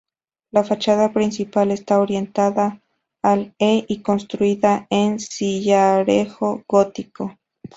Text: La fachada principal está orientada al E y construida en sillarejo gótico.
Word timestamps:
La 0.49 0.63
fachada 0.63 1.13
principal 1.13 1.69
está 1.69 1.99
orientada 1.99 2.81
al 3.21 3.53
E 3.59 3.85
y 3.87 4.01
construida 4.01 4.87
en 4.89 5.19
sillarejo 5.19 6.63
gótico. 6.67 7.37